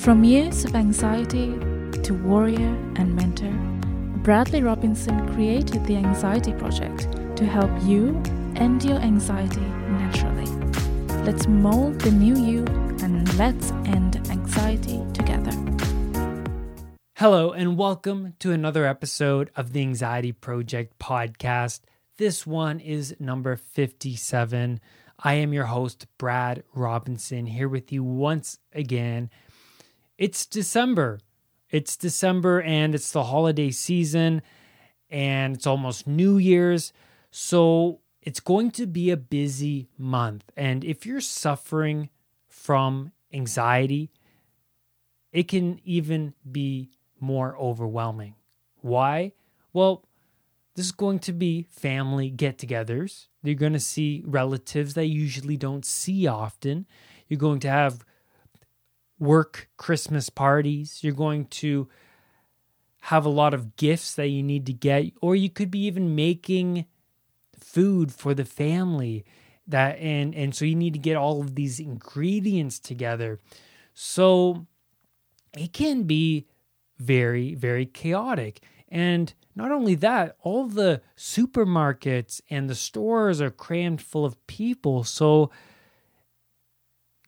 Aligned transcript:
From 0.00 0.24
years 0.24 0.64
of 0.64 0.74
anxiety 0.74 1.52
to 2.04 2.14
warrior 2.14 2.74
and 2.96 3.14
mentor, 3.14 3.52
Bradley 4.22 4.62
Robinson 4.62 5.30
created 5.34 5.84
the 5.84 5.96
Anxiety 5.96 6.54
Project 6.54 7.06
to 7.36 7.44
help 7.44 7.70
you 7.82 8.16
end 8.56 8.82
your 8.82 8.96
anxiety 8.96 9.60
naturally. 9.60 10.46
Let's 11.22 11.46
mold 11.46 12.00
the 12.00 12.12
new 12.12 12.34
you 12.34 12.64
and 13.02 13.30
let's 13.36 13.72
end 13.84 14.26
anxiety 14.30 15.04
together. 15.12 15.52
Hello, 17.16 17.52
and 17.52 17.76
welcome 17.76 18.32
to 18.38 18.52
another 18.52 18.86
episode 18.86 19.50
of 19.54 19.74
the 19.74 19.82
Anxiety 19.82 20.32
Project 20.32 20.98
podcast. 20.98 21.80
This 22.16 22.46
one 22.46 22.80
is 22.80 23.14
number 23.20 23.54
57. 23.54 24.80
I 25.18 25.34
am 25.34 25.52
your 25.52 25.66
host, 25.66 26.06
Brad 26.16 26.62
Robinson, 26.72 27.44
here 27.44 27.68
with 27.68 27.92
you 27.92 28.02
once 28.02 28.58
again. 28.72 29.28
It's 30.20 30.44
December. 30.44 31.18
It's 31.70 31.96
December 31.96 32.60
and 32.60 32.94
it's 32.94 33.10
the 33.10 33.24
holiday 33.24 33.70
season 33.70 34.42
and 35.08 35.56
it's 35.56 35.66
almost 35.66 36.06
New 36.06 36.36
Year's. 36.36 36.92
So 37.30 38.00
it's 38.20 38.38
going 38.38 38.70
to 38.72 38.86
be 38.86 39.10
a 39.10 39.16
busy 39.16 39.88
month. 39.96 40.44
And 40.58 40.84
if 40.84 41.06
you're 41.06 41.22
suffering 41.22 42.10
from 42.48 43.12
anxiety, 43.32 44.10
it 45.32 45.48
can 45.48 45.80
even 45.84 46.34
be 46.52 46.90
more 47.18 47.56
overwhelming. 47.56 48.34
Why? 48.82 49.32
Well, 49.72 50.04
this 50.74 50.84
is 50.84 50.92
going 50.92 51.20
to 51.20 51.32
be 51.32 51.62
family 51.62 52.28
get 52.28 52.58
togethers. 52.58 53.28
You're 53.42 53.54
going 53.54 53.72
to 53.72 53.80
see 53.80 54.22
relatives 54.26 54.92
that 54.94 55.06
you 55.06 55.22
usually 55.22 55.56
don't 55.56 55.86
see 55.86 56.26
often. 56.26 56.86
You're 57.26 57.38
going 57.38 57.60
to 57.60 57.70
have 57.70 58.04
work 59.20 59.68
Christmas 59.76 60.28
parties. 60.30 61.04
You're 61.04 61.12
going 61.12 61.44
to 61.46 61.88
have 63.02 63.24
a 63.24 63.30
lot 63.30 63.54
of 63.54 63.76
gifts 63.76 64.14
that 64.14 64.28
you 64.28 64.42
need 64.42 64.66
to 64.66 64.72
get, 64.72 65.12
or 65.20 65.36
you 65.36 65.48
could 65.48 65.70
be 65.70 65.84
even 65.84 66.14
making 66.16 66.86
food 67.58 68.12
for 68.12 68.34
the 68.34 68.44
family 68.44 69.24
that 69.66 69.98
and 69.98 70.34
and 70.34 70.54
so 70.54 70.64
you 70.64 70.74
need 70.74 70.94
to 70.94 70.98
get 70.98 71.16
all 71.16 71.40
of 71.40 71.54
these 71.54 71.78
ingredients 71.78 72.80
together. 72.80 73.38
So 73.94 74.66
it 75.56 75.72
can 75.72 76.04
be 76.04 76.46
very 76.98 77.54
very 77.54 77.86
chaotic. 77.86 78.60
And 78.88 79.32
not 79.54 79.70
only 79.70 79.94
that 79.96 80.36
all 80.40 80.66
the 80.66 81.02
supermarkets 81.16 82.40
and 82.50 82.68
the 82.68 82.74
stores 82.74 83.40
are 83.40 83.50
crammed 83.50 84.02
full 84.02 84.24
of 84.24 84.44
people. 84.46 85.04
So 85.04 85.50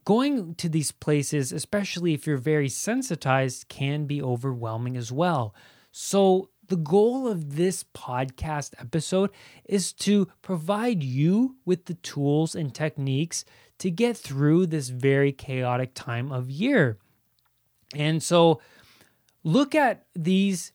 going 0.05 0.55
to 0.57 0.69
these 0.69 0.93
places 0.93 1.53
especially 1.53 2.15
if 2.15 2.27
you're 2.27 2.37
very 2.37 2.69
sensitized 2.69 3.69
can 3.69 4.07
be 4.07 4.23
overwhelming 4.23 4.97
as 4.97 5.13
well 5.13 5.55
so 5.91 6.49
the 6.69 6.77
goal 6.77 7.29
of 7.29 7.57
this 7.57 7.85
podcast 7.95 8.73
episode 8.79 9.31
is 9.67 9.93
to 9.93 10.27
provide 10.41 11.03
you 11.03 11.57
with 11.67 11.85
the 11.85 11.95
tools 11.95 12.55
and 12.55 12.75
techniques 12.75 13.45
to 13.79 13.91
get 13.91 14.17
through 14.17 14.67
this 14.67 14.89
very 14.89 15.33
chaotic 15.33 15.93
time 15.93 16.33
of 16.33 16.49
year. 16.51 16.99
And 17.95 18.23
so 18.23 18.61
look 19.43 19.75
at 19.75 20.07
these 20.15 20.73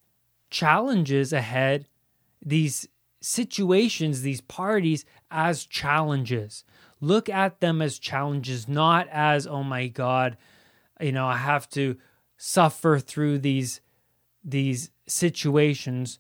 challenges 0.50 1.34
ahead, 1.34 1.88
these 2.46 2.88
situations, 3.22 4.22
these 4.22 4.42
parties 4.42 5.06
as 5.32 5.66
challenges. 5.66 6.64
Look 7.00 7.30
at 7.30 7.60
them 7.60 7.82
as 7.82 8.00
challenges, 8.00 8.68
not 8.68 9.08
as, 9.10 9.46
oh 9.46 9.64
my 9.64 9.88
God, 9.88 10.38
you 11.00 11.12
know, 11.12 11.28
I 11.28 11.38
have 11.38 11.70
to 11.72 11.98
suffer 12.38 13.00
through 13.00 13.40
these 13.40 13.82
these 14.44 14.92
situations, 15.06 16.20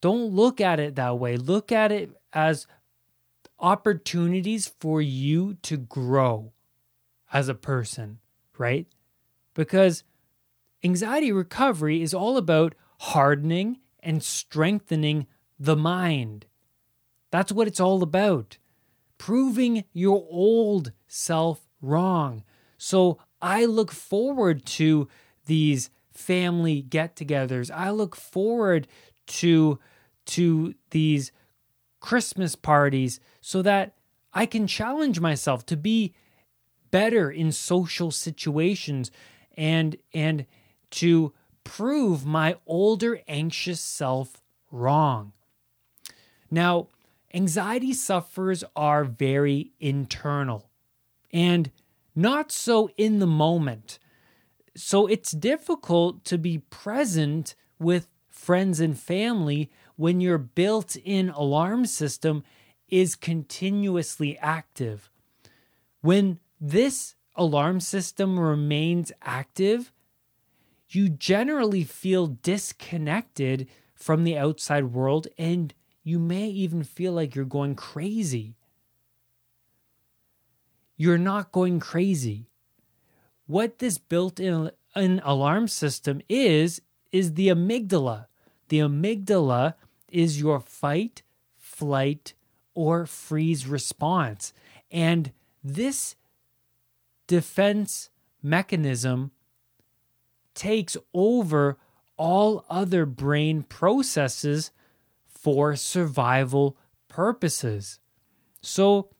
don't 0.00 0.32
look 0.32 0.60
at 0.60 0.80
it 0.80 0.96
that 0.96 1.18
way. 1.18 1.36
Look 1.36 1.70
at 1.70 1.92
it 1.92 2.10
as 2.32 2.66
opportunities 3.60 4.72
for 4.80 5.00
you 5.00 5.54
to 5.62 5.76
grow 5.76 6.52
as 7.32 7.48
a 7.48 7.54
person, 7.54 8.18
right? 8.56 8.86
Because 9.54 10.02
anxiety 10.82 11.32
recovery 11.32 12.02
is 12.02 12.14
all 12.14 12.36
about 12.36 12.74
hardening 13.00 13.78
and 14.00 14.22
strengthening 14.22 15.26
the 15.58 15.76
mind. 15.76 16.46
That's 17.30 17.52
what 17.52 17.68
it's 17.68 17.80
all 17.80 18.02
about. 18.02 18.58
Proving 19.18 19.84
your 19.92 20.26
old 20.30 20.92
self 21.06 21.66
wrong. 21.82 22.44
So 22.76 23.18
I 23.42 23.64
look 23.64 23.92
forward 23.92 24.64
to 24.66 25.08
these 25.46 25.90
family 26.12 26.82
get-togethers. 26.82 27.70
I 27.70 27.90
look 27.90 28.16
forward 28.16 28.86
to 29.26 29.78
to 30.26 30.74
these 30.90 31.32
Christmas 32.00 32.54
parties 32.54 33.18
so 33.40 33.62
that 33.62 33.94
I 34.32 34.46
can 34.46 34.66
challenge 34.66 35.20
myself 35.20 35.64
to 35.66 35.76
be 35.76 36.14
better 36.90 37.30
in 37.30 37.52
social 37.52 38.10
situations 38.10 39.10
and 39.56 39.96
and 40.12 40.46
to 40.90 41.32
prove 41.64 42.24
my 42.24 42.56
older 42.66 43.20
anxious 43.28 43.80
self 43.80 44.40
wrong. 44.70 45.32
Now, 46.50 46.88
anxiety 47.34 47.92
sufferers 47.92 48.64
are 48.74 49.04
very 49.04 49.72
internal 49.80 50.68
and 51.32 51.70
not 52.14 52.50
so 52.50 52.90
in 52.96 53.18
the 53.18 53.26
moment. 53.26 53.98
So 54.76 55.06
it's 55.06 55.32
difficult 55.32 56.24
to 56.24 56.38
be 56.38 56.58
present 56.58 57.54
with 57.78 58.08
friends 58.28 58.80
and 58.80 58.98
family 58.98 59.70
when 59.96 60.20
your 60.20 60.38
built 60.38 60.96
in 60.96 61.28
alarm 61.30 61.86
system 61.86 62.44
is 62.88 63.16
continuously 63.16 64.38
active. 64.38 65.10
When 66.00 66.38
this 66.60 67.14
alarm 67.36 67.80
system 67.80 68.38
remains 68.38 69.12
active, 69.22 69.92
you 70.90 71.08
generally 71.08 71.84
feel 71.84 72.26
disconnected 72.26 73.68
from 73.94 74.24
the 74.24 74.38
outside 74.38 74.84
world 74.86 75.28
and 75.36 75.74
you 76.08 76.18
may 76.18 76.46
even 76.48 76.82
feel 76.82 77.12
like 77.12 77.34
you're 77.34 77.44
going 77.44 77.74
crazy. 77.74 78.54
You're 80.96 81.18
not 81.18 81.52
going 81.52 81.78
crazy 81.78 82.48
what 83.48 83.78
this 83.78 83.98
built-in 83.98 84.70
alarm 84.94 85.66
system 85.66 86.20
is 86.28 86.80
is 87.10 87.34
the 87.34 87.48
amygdala. 87.48 88.26
The 88.68 88.80
amygdala 88.80 89.74
is 90.10 90.38
your 90.38 90.60
fight, 90.60 91.22
flight, 91.56 92.34
or 92.74 93.06
freeze 93.06 93.66
response. 93.66 94.52
And 94.92 95.32
this 95.64 96.14
defense 97.26 98.10
mechanism 98.42 99.32
takes 100.54 100.96
over 101.14 101.78
all 102.18 102.66
other 102.68 103.06
brain 103.06 103.62
processes 103.62 104.70
for 105.40 105.76
survival 105.76 106.76
purposes. 107.08 108.00
So 108.60 109.10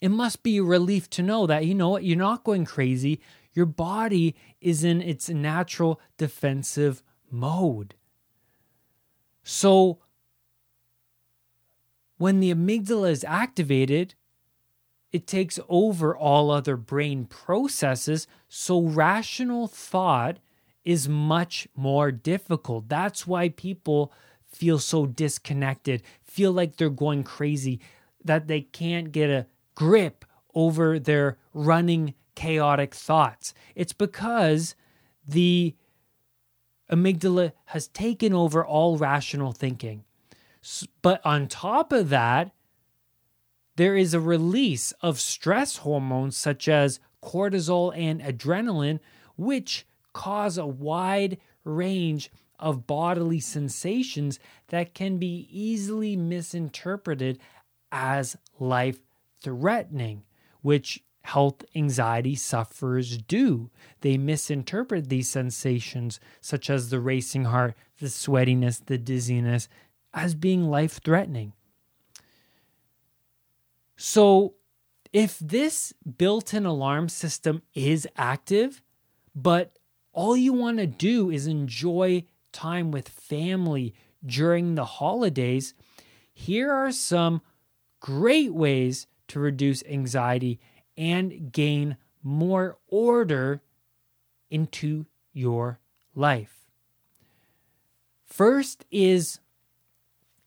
it 0.00 0.10
must 0.10 0.42
be 0.42 0.58
a 0.58 0.62
relief 0.62 1.08
to 1.10 1.22
know 1.22 1.46
that 1.46 1.64
you 1.66 1.74
know 1.74 1.90
what 1.90 2.04
you're 2.04 2.16
not 2.16 2.44
going 2.44 2.64
crazy. 2.64 3.20
Your 3.52 3.66
body 3.66 4.34
is 4.60 4.84
in 4.84 5.00
its 5.00 5.28
natural 5.28 6.00
defensive 6.18 7.02
mode. 7.30 7.94
So 9.42 9.98
when 12.18 12.40
the 12.40 12.52
amygdala 12.52 13.10
is 13.10 13.24
activated 13.24 14.14
it 15.12 15.26
takes 15.26 15.58
over 15.68 16.14
all 16.14 16.50
other 16.50 16.76
brain 16.76 17.24
processes 17.24 18.26
so 18.48 18.82
rational 18.82 19.66
thought 19.66 20.38
is 20.84 21.08
much 21.08 21.66
more 21.74 22.12
difficult. 22.12 22.88
That's 22.88 23.26
why 23.26 23.48
people 23.48 24.12
feel 24.48 24.78
so 24.78 25.06
disconnected 25.06 26.02
feel 26.22 26.52
like 26.52 26.76
they're 26.76 26.90
going 26.90 27.24
crazy 27.24 27.80
that 28.24 28.46
they 28.46 28.60
can't 28.60 29.12
get 29.12 29.30
a 29.30 29.46
grip 29.74 30.24
over 30.54 30.98
their 30.98 31.38
running 31.54 32.14
chaotic 32.34 32.94
thoughts. 32.94 33.54
It's 33.74 33.92
because 33.92 34.74
the 35.26 35.74
amygdala 36.90 37.52
has 37.66 37.88
taken 37.88 38.32
over 38.32 38.64
all 38.64 38.96
rational 38.96 39.52
thinking. 39.52 40.04
But 41.02 41.24
on 41.24 41.46
top 41.46 41.92
of 41.92 42.08
that, 42.10 42.52
there 43.76 43.96
is 43.96 44.14
a 44.14 44.20
release 44.20 44.92
of 45.00 45.20
stress 45.20 45.78
hormones 45.78 46.36
such 46.36 46.68
as 46.68 47.00
cortisol 47.22 47.96
and 47.96 48.20
adrenaline, 48.20 49.00
which 49.36 49.86
cause 50.12 50.56
a 50.56 50.66
wide 50.66 51.38
range 51.64 52.30
of 52.58 52.86
bodily 52.86 53.40
sensations 53.40 54.38
that 54.68 54.94
can 54.94 55.18
be 55.18 55.48
easily 55.50 56.16
misinterpreted 56.16 57.38
as 57.92 58.36
life 58.58 58.98
threatening, 59.42 60.22
which 60.62 61.02
health 61.22 61.64
anxiety 61.74 62.34
sufferers 62.34 63.18
do. 63.18 63.70
They 64.00 64.16
misinterpret 64.16 65.08
these 65.08 65.28
sensations, 65.28 66.20
such 66.40 66.70
as 66.70 66.90
the 66.90 67.00
racing 67.00 67.46
heart, 67.46 67.74
the 67.98 68.06
sweatiness, 68.06 68.84
the 68.84 68.98
dizziness, 68.98 69.68
as 70.14 70.34
being 70.34 70.70
life 70.70 71.00
threatening. 71.04 71.52
So, 73.96 74.54
if 75.12 75.38
this 75.38 75.92
built 76.18 76.52
in 76.52 76.66
alarm 76.66 77.08
system 77.08 77.62
is 77.74 78.06
active, 78.16 78.82
but 79.34 79.78
all 80.12 80.36
you 80.36 80.52
want 80.52 80.78
to 80.78 80.86
do 80.86 81.30
is 81.30 81.46
enjoy 81.46 82.24
time 82.56 82.90
with 82.90 83.08
family 83.08 83.94
during 84.24 84.74
the 84.74 84.84
holidays, 84.84 85.74
here 86.32 86.72
are 86.72 86.90
some 86.90 87.42
great 88.00 88.52
ways 88.54 89.06
to 89.28 89.38
reduce 89.38 89.84
anxiety 89.84 90.58
and 90.96 91.52
gain 91.52 91.96
more 92.22 92.78
order 92.88 93.60
into 94.50 95.04
your 95.32 95.78
life. 96.14 96.66
First 98.24 98.86
is 98.90 99.38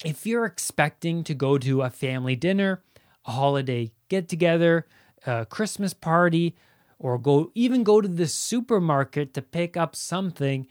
if 0.03 0.25
you're 0.25 0.45
expecting 0.45 1.23
to 1.25 1.33
go 1.33 1.57
to 1.59 1.83
a 1.83 1.89
family 1.89 2.35
dinner, 2.35 2.81
a 3.25 3.31
holiday 3.31 3.91
get 4.07 4.27
together, 4.27 4.87
a 5.25 5.45
Christmas 5.45 5.93
party, 5.93 6.55
or 6.97 7.17
go 7.17 7.51
even 7.53 7.83
go 7.83 8.01
to 8.01 8.07
the 8.07 8.27
supermarket 8.27 9.33
to 9.33 9.41
pick 9.41 9.77
up 9.77 9.95
something, 9.95 10.67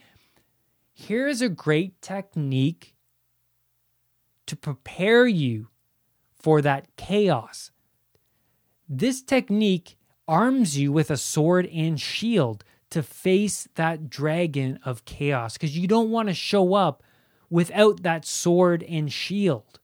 here's 0.98 1.40
a 1.40 1.48
great 1.48 2.02
technique 2.02 2.96
to 4.46 4.56
prepare 4.56 5.26
you 5.26 5.68
for 6.36 6.60
that 6.60 6.88
chaos. 6.96 7.70
This 8.88 9.22
technique 9.22 9.96
arms 10.26 10.76
you 10.76 10.90
with 10.90 11.10
a 11.10 11.16
sword 11.16 11.66
and 11.66 12.00
shield 12.00 12.64
to 12.90 13.02
face 13.02 13.68
that 13.76 14.10
dragon 14.10 14.80
of 14.84 15.04
chaos 15.04 15.52
because 15.52 15.78
you 15.78 15.86
don't 15.86 16.10
want 16.10 16.28
to 16.28 16.34
show 16.34 16.74
up 16.74 17.02
without 17.48 18.02
that 18.02 18.24
sword 18.24 18.82
and 18.82 19.12
shield. 19.12 19.78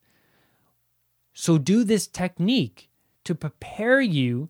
So, 1.32 1.58
do 1.58 1.84
this 1.84 2.06
technique 2.06 2.88
to 3.24 3.34
prepare 3.34 4.00
you 4.00 4.48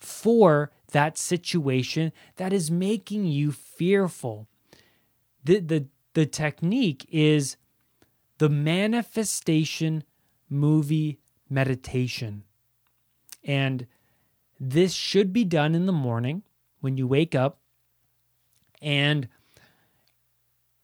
for 0.00 0.70
that 0.92 1.16
situation 1.16 2.12
that 2.36 2.52
is 2.52 2.70
making 2.70 3.26
you 3.26 3.52
fearful. 3.52 4.48
The, 5.44 5.60
the, 5.60 5.86
the 6.14 6.26
technique 6.26 7.06
is 7.10 7.56
the 8.38 8.48
manifestation 8.48 10.04
movie 10.48 11.18
meditation. 11.50 12.44
And 13.44 13.86
this 14.58 14.94
should 14.94 15.32
be 15.32 15.44
done 15.44 15.74
in 15.74 15.86
the 15.86 15.92
morning 15.92 16.42
when 16.80 16.96
you 16.96 17.06
wake 17.06 17.34
up. 17.34 17.58
And 18.80 19.28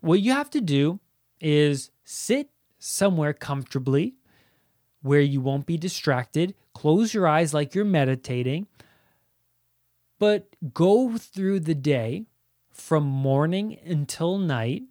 what 0.00 0.20
you 0.20 0.32
have 0.32 0.50
to 0.50 0.60
do 0.60 1.00
is 1.40 1.90
sit 2.04 2.50
somewhere 2.78 3.32
comfortably 3.32 4.14
where 5.02 5.20
you 5.20 5.40
won't 5.40 5.66
be 5.66 5.78
distracted. 5.78 6.54
Close 6.74 7.14
your 7.14 7.26
eyes 7.26 7.54
like 7.54 7.74
you're 7.74 7.84
meditating. 7.84 8.66
But 10.18 10.56
go 10.74 11.16
through 11.16 11.60
the 11.60 11.74
day 11.74 12.26
from 12.70 13.04
morning 13.04 13.78
until 13.84 14.38
night 14.38 14.82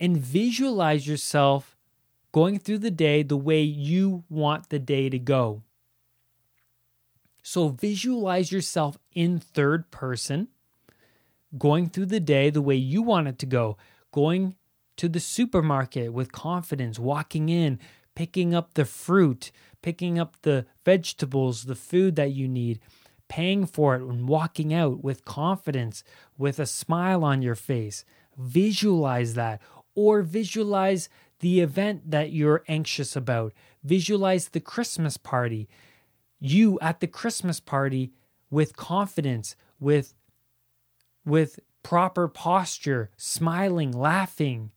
and 0.00 0.16
visualize 0.16 1.06
yourself 1.06 1.76
going 2.32 2.58
through 2.58 2.78
the 2.78 2.90
day 2.90 3.22
the 3.22 3.36
way 3.36 3.60
you 3.60 4.24
want 4.28 4.70
the 4.70 4.78
day 4.78 5.10
to 5.10 5.18
go. 5.18 5.62
So 7.42 7.68
visualize 7.68 8.50
yourself 8.50 8.98
in 9.12 9.38
third 9.38 9.90
person, 9.90 10.48
going 11.58 11.88
through 11.88 12.06
the 12.06 12.20
day 12.20 12.50
the 12.50 12.62
way 12.62 12.76
you 12.76 13.02
want 13.02 13.28
it 13.28 13.38
to 13.40 13.46
go, 13.46 13.76
going 14.12 14.56
to 14.96 15.08
the 15.08 15.20
supermarket 15.20 16.12
with 16.12 16.32
confidence, 16.32 16.98
walking 16.98 17.48
in, 17.48 17.78
picking 18.14 18.54
up 18.54 18.74
the 18.74 18.84
fruit, 18.84 19.50
picking 19.82 20.18
up 20.18 20.36
the 20.42 20.66
vegetables, 20.84 21.64
the 21.64 21.74
food 21.74 22.16
that 22.16 22.32
you 22.32 22.46
need, 22.46 22.80
paying 23.28 23.64
for 23.64 23.94
it, 23.94 24.02
and 24.02 24.28
walking 24.28 24.74
out 24.74 25.02
with 25.02 25.24
confidence, 25.24 26.04
with 26.36 26.58
a 26.58 26.66
smile 26.66 27.24
on 27.24 27.40
your 27.40 27.54
face. 27.54 28.04
Visualize 28.36 29.34
that, 29.34 29.60
or 29.94 30.22
visualize 30.22 31.08
the 31.40 31.60
event 31.60 32.10
that 32.10 32.32
you're 32.32 32.64
anxious 32.68 33.16
about. 33.16 33.52
Visualize 33.82 34.48
the 34.48 34.60
Christmas 34.60 35.16
party. 35.16 35.68
You 36.38 36.78
at 36.80 37.00
the 37.00 37.06
Christmas 37.06 37.60
party 37.60 38.12
with 38.50 38.76
confidence, 38.76 39.56
with 39.78 40.14
with 41.24 41.60
proper 41.82 42.28
posture, 42.28 43.10
smiling, 43.16 43.92
laughing, 43.92 44.70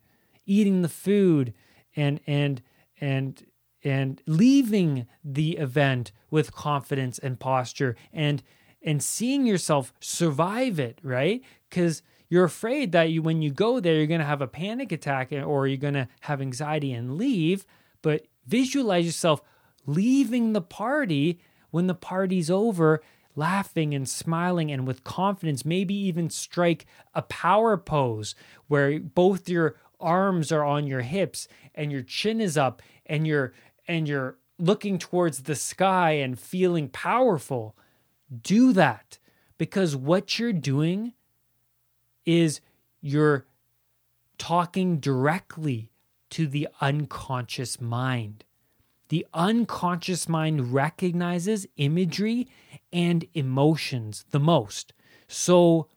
eating 0.45 0.81
the 0.81 0.89
food 0.89 1.53
and 1.95 2.19
and 2.27 2.61
and 2.99 3.45
and 3.83 4.21
leaving 4.25 5.05
the 5.23 5.57
event 5.57 6.11
with 6.31 6.53
confidence 6.53 7.19
and 7.19 7.39
posture 7.39 7.95
and 8.11 8.43
and 8.81 9.01
seeing 9.01 9.45
yourself 9.45 9.93
survive 9.99 10.79
it, 10.79 10.99
right? 11.03 11.41
Cuz 11.69 12.01
you're 12.33 12.45
afraid 12.45 12.91
that 12.91 13.11
you 13.11 13.21
when 13.21 13.43
you 13.43 13.51
go 13.51 13.79
there 13.79 13.95
you're 13.95 14.07
going 14.07 14.19
to 14.19 14.25
have 14.25 14.41
a 14.41 14.47
panic 14.47 14.91
attack 14.91 15.31
or 15.31 15.67
you're 15.67 15.77
going 15.77 15.93
to 15.93 16.07
have 16.21 16.41
anxiety 16.41 16.91
and 16.91 17.15
leave 17.15 17.65
but 18.01 18.25
visualize 18.47 19.05
yourself 19.05 19.41
leaving 19.85 20.53
the 20.53 20.61
party 20.61 21.39
when 21.69 21.85
the 21.85 21.93
party's 21.93 22.49
over 22.49 23.03
laughing 23.35 23.93
and 23.93 24.09
smiling 24.09 24.71
and 24.71 24.87
with 24.87 25.03
confidence 25.03 25.63
maybe 25.63 25.93
even 25.93 26.27
strike 26.29 26.87
a 27.13 27.21
power 27.21 27.77
pose 27.77 28.33
where 28.67 28.99
both 28.99 29.47
your 29.47 29.75
arms 29.99 30.51
are 30.51 30.63
on 30.63 30.87
your 30.87 31.01
hips 31.01 31.47
and 31.75 31.91
your 31.91 32.01
chin 32.01 32.41
is 32.41 32.57
up 32.57 32.81
and 33.05 33.27
you're 33.27 33.53
and 33.87 34.07
you're 34.07 34.37
looking 34.59 34.97
towards 34.97 35.43
the 35.43 35.55
sky 35.55 36.11
and 36.11 36.39
feeling 36.39 36.87
powerful. 36.89 37.75
Do 38.41 38.73
that 38.73 39.19
because 39.57 39.95
what 39.95 40.39
you're 40.39 40.53
doing 40.53 41.13
is 42.25 42.61
you're 43.01 43.45
talking 44.37 44.99
directly 44.99 45.89
to 46.29 46.47
the 46.47 46.67
unconscious 46.81 47.79
mind. 47.79 48.43
The 49.09 49.27
unconscious 49.33 50.27
mind 50.27 50.73
recognizes 50.73 51.67
imagery 51.77 52.47
and 52.91 53.25
emotions 53.33 54.25
the 54.31 54.39
most. 54.39 54.93
So, 55.27 55.87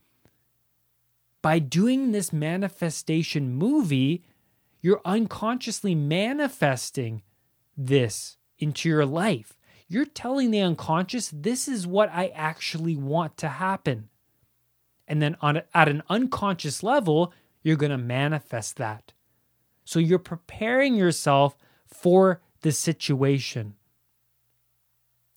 by 1.41 1.59
doing 1.61 2.13
this 2.13 2.33
manifestation 2.33 3.55
movie, 3.55 4.25
you're 4.81 5.01
unconsciously 5.05 5.95
manifesting 5.95 7.23
this 7.77 8.37
into 8.59 8.89
your 8.89 9.07
life. 9.07 9.57
You're 9.89 10.05
telling 10.05 10.51
the 10.51 10.61
unconscious, 10.61 11.31
this 11.33 11.69
is 11.69 11.87
what 11.87 12.11
I 12.13 12.29
actually 12.29 12.97
want 12.97 13.37
to 13.39 13.49
happen. 13.49 14.09
And 15.09 15.23
then 15.23 15.37
on 15.41 15.63
at 15.73 15.89
an 15.89 16.03
unconscious 16.09 16.83
level, 16.83 17.33
you're 17.63 17.77
going 17.77 17.91
to 17.91 17.99
manifest 17.99 18.77
that. 18.77 19.13
So 19.85 19.99
you're 19.99 20.19
preparing 20.19 20.95
yourself 20.95 21.57
for 21.87 22.41
the 22.63 22.73
situation. 22.73 23.75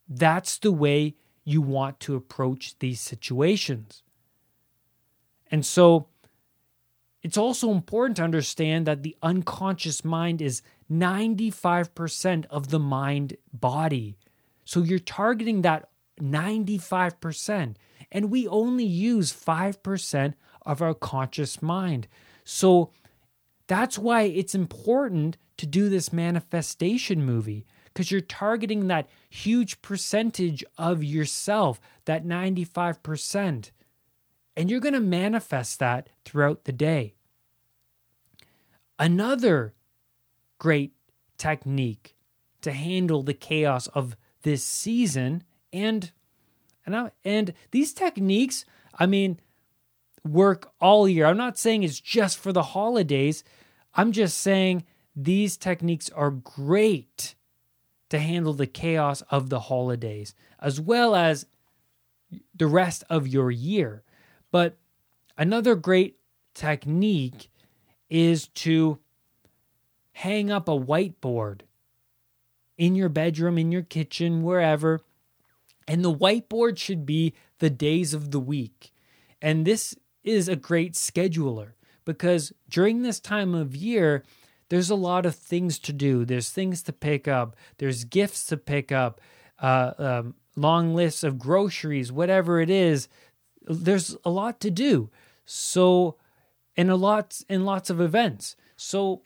That's 0.07 0.57
the 0.57 0.71
way 0.71 1.15
you 1.43 1.61
want 1.61 1.99
to 2.01 2.15
approach 2.15 2.77
these 2.79 2.99
situations. 2.99 4.03
And 5.51 5.65
so 5.65 6.07
it's 7.21 7.37
also 7.37 7.71
important 7.71 8.17
to 8.17 8.23
understand 8.23 8.85
that 8.85 9.03
the 9.03 9.15
unconscious 9.21 10.05
mind 10.05 10.41
is 10.41 10.61
95% 10.91 12.45
of 12.49 12.69
the 12.69 12.79
mind 12.79 13.37
body. 13.51 14.17
So 14.65 14.81
you're 14.81 14.99
targeting 14.99 15.61
that 15.63 15.89
95% 16.21 17.75
and 18.11 18.31
we 18.31 18.47
only 18.47 18.85
use 18.85 19.33
5% 19.33 20.33
of 20.65 20.81
our 20.81 20.93
conscious 20.93 21.61
mind. 21.61 22.07
So 22.43 22.91
that's 23.67 23.97
why 23.97 24.23
it's 24.23 24.55
important 24.55 25.37
to 25.57 25.65
do 25.65 25.89
this 25.89 26.11
manifestation 26.11 27.23
movie 27.23 27.65
because 27.85 28.11
you're 28.11 28.21
targeting 28.21 28.87
that 28.87 29.09
huge 29.29 29.81
percentage 29.81 30.63
of 30.77 31.03
yourself, 31.03 31.81
that 32.05 32.25
95%. 32.25 33.71
And 34.55 34.71
you're 34.71 34.79
going 34.79 34.93
to 34.93 34.99
manifest 34.99 35.79
that 35.79 36.09
throughout 36.25 36.63
the 36.63 36.71
day. 36.71 37.13
Another 38.97 39.73
great 40.57 40.93
technique 41.37 42.15
to 42.61 42.71
handle 42.71 43.23
the 43.23 43.33
chaos 43.33 43.87
of 43.87 44.15
this 44.43 44.63
season 44.63 45.43
and 45.71 46.11
and 46.89 47.07
I, 47.07 47.11
and 47.23 47.53
these 47.71 47.93
techniques, 47.93 48.65
I 48.97 49.05
mean, 49.05 49.39
work 50.27 50.71
all 50.81 51.07
year. 51.07 51.25
I'm 51.25 51.37
not 51.37 51.57
saying 51.57 51.83
it's 51.83 51.99
just 51.99 52.37
for 52.37 52.51
the 52.51 52.63
holidays. 52.63 53.43
I'm 53.93 54.11
just 54.11 54.39
saying 54.39 54.85
these 55.15 55.57
techniques 55.57 56.09
are 56.09 56.31
great 56.31 57.35
to 58.09 58.19
handle 58.19 58.53
the 58.53 58.67
chaos 58.67 59.21
of 59.29 59.49
the 59.49 59.59
holidays 59.59 60.33
as 60.59 60.81
well 60.81 61.15
as 61.15 61.45
the 62.55 62.67
rest 62.67 63.03
of 63.09 63.27
your 63.27 63.51
year. 63.51 64.03
But 64.51 64.77
another 65.37 65.75
great 65.75 66.17
technique 66.53 67.49
is 68.09 68.47
to 68.47 68.99
hang 70.11 70.51
up 70.51 70.67
a 70.67 70.71
whiteboard 70.71 71.61
in 72.77 72.95
your 72.95 73.09
bedroom, 73.09 73.57
in 73.57 73.71
your 73.71 73.81
kitchen, 73.81 74.41
wherever. 74.41 75.01
And 75.89 76.05
the 76.05 76.13
whiteboard 76.13 76.77
should 76.77 77.03
be 77.03 77.33
the 77.57 77.71
days 77.71 78.13
of 78.13 78.29
the 78.29 78.39
week. 78.39 78.93
And 79.41 79.65
this 79.65 79.95
is 80.23 80.47
a 80.47 80.55
great 80.55 80.93
scheduler 80.93 81.71
because 82.05 82.53
during 82.69 83.01
this 83.01 83.19
time 83.19 83.55
of 83.55 83.75
year, 83.75 84.23
there's 84.69 84.91
a 84.91 84.95
lot 84.95 85.25
of 85.25 85.33
things 85.33 85.79
to 85.79 85.91
do. 85.91 86.25
There's 86.25 86.51
things 86.51 86.83
to 86.83 86.93
pick 86.93 87.27
up, 87.27 87.55
there's 87.79 88.03
gifts 88.03 88.45
to 88.45 88.57
pick 88.57 88.91
up, 88.91 89.19
uh, 89.59 89.93
um, 89.97 90.35
long 90.55 90.93
lists 90.93 91.23
of 91.23 91.39
groceries, 91.39 92.11
whatever 92.11 92.61
it 92.61 92.69
is. 92.69 93.07
There's 93.63 94.15
a 94.23 94.29
lot 94.29 94.59
to 94.61 94.69
do. 94.69 95.09
So, 95.43 96.17
and 96.77 96.91
a 96.91 96.95
lot 96.95 97.41
and 97.49 97.65
lots 97.65 97.89
of 97.89 97.99
events. 97.99 98.55
So, 98.75 99.23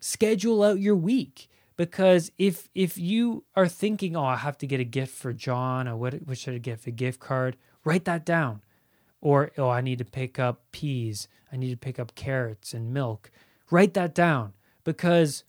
schedule 0.00 0.62
out 0.62 0.80
your 0.80 0.96
week 0.96 1.48
because 1.76 2.30
if 2.38 2.68
if 2.74 2.96
you 2.98 3.44
are 3.54 3.68
thinking, 3.68 4.16
oh, 4.16 4.24
I 4.24 4.36
have 4.36 4.58
to 4.58 4.66
get 4.66 4.80
a 4.80 4.84
gift 4.84 5.14
for 5.14 5.32
John, 5.32 5.86
or 5.86 5.96
what, 5.96 6.14
what 6.26 6.38
should 6.38 6.54
I 6.54 6.58
get? 6.58 6.86
A 6.86 6.90
gift 6.90 7.20
card? 7.20 7.56
Write 7.84 8.04
that 8.06 8.24
down. 8.24 8.62
Or 9.20 9.50
oh, 9.58 9.68
I 9.68 9.80
need 9.80 9.98
to 9.98 10.04
pick 10.04 10.38
up 10.38 10.64
peas. 10.72 11.28
I 11.52 11.56
need 11.56 11.70
to 11.70 11.76
pick 11.76 11.98
up 11.98 12.14
carrots 12.14 12.74
and 12.74 12.92
milk. 12.92 13.30
Write 13.70 13.94
that 13.94 14.14
down 14.14 14.52
because 14.84 15.44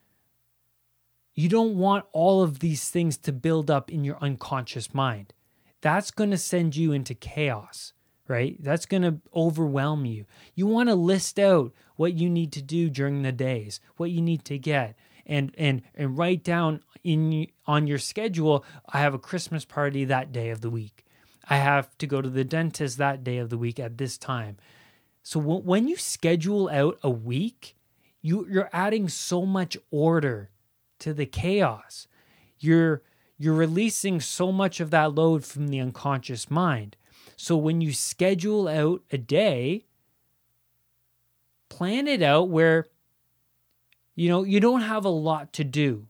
you 1.33 1.49
don't 1.49 1.75
want 1.77 2.05
all 2.13 2.41
of 2.41 2.59
these 2.59 2.89
things 2.89 3.17
to 3.19 3.31
build 3.31 3.69
up 3.69 3.91
in 3.91 4.03
your 4.03 4.17
unconscious 4.21 4.93
mind. 4.93 5.33
That's 5.81 6.11
going 6.11 6.31
to 6.31 6.37
send 6.37 6.75
you 6.75 6.91
into 6.91 7.13
chaos, 7.13 7.93
right? 8.27 8.57
That's 8.59 8.87
going 8.87 9.03
to 9.03 9.19
overwhelm 9.35 10.05
you. 10.05 10.25
You 10.55 10.65
want 10.65 10.89
to 10.89 10.95
list 10.95 11.37
out 11.37 11.73
what 11.95 12.13
you 12.13 12.29
need 12.29 12.51
to 12.53 12.61
do 12.63 12.89
during 12.89 13.21
the 13.21 13.31
days, 13.31 13.79
what 13.97 14.09
you 14.09 14.21
need 14.21 14.45
to 14.45 14.57
get, 14.57 14.95
and 15.27 15.51
and 15.57 15.83
and 15.93 16.17
write 16.17 16.43
down 16.43 16.81
in 17.03 17.47
on 17.67 17.85
your 17.85 17.99
schedule. 17.99 18.65
I 18.89 18.99
have 18.99 19.13
a 19.13 19.19
Christmas 19.19 19.65
party 19.65 20.05
that 20.05 20.31
day 20.31 20.49
of 20.49 20.61
the 20.61 20.69
week. 20.69 21.05
I 21.49 21.57
have 21.57 21.97
to 21.99 22.07
go 22.07 22.21
to 22.21 22.29
the 22.29 22.43
dentist 22.43 22.97
that 22.97 23.23
day 23.23 23.37
of 23.37 23.49
the 23.49 23.57
week 23.57 23.79
at 23.79 23.97
this 23.97 24.17
time. 24.17 24.57
So 25.23 25.39
w- 25.39 25.61
when 25.61 25.87
you 25.87 25.95
schedule 25.95 26.69
out 26.69 26.97
a 27.03 27.09
week, 27.09 27.75
you 28.21 28.47
you're 28.49 28.69
adding 28.73 29.07
so 29.09 29.45
much 29.45 29.77
order 29.91 30.49
to 30.99 31.13
the 31.13 31.25
chaos. 31.25 32.07
You're 32.59 33.03
you're 33.37 33.53
releasing 33.53 34.19
so 34.19 34.51
much 34.51 34.79
of 34.79 34.89
that 34.91 35.13
load 35.13 35.45
from 35.45 35.67
the 35.67 35.79
unconscious 35.79 36.49
mind. 36.49 36.97
So 37.35 37.55
when 37.55 37.81
you 37.81 37.93
schedule 37.93 38.67
out 38.67 39.03
a 39.11 39.17
day, 39.17 39.85
plan 41.69 42.07
it 42.07 42.23
out 42.23 42.49
where 42.49 42.87
you 44.17 44.27
know, 44.27 44.43
you 44.43 44.59
don't 44.59 44.81
have 44.81 45.05
a 45.05 45.09
lot 45.09 45.53
to 45.53 45.63
do. 45.63 46.07